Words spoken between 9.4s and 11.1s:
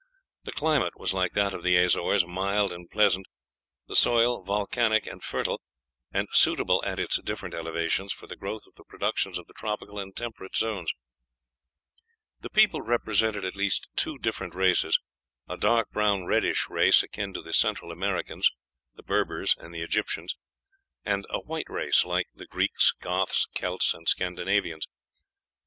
the tropical and temperate zones.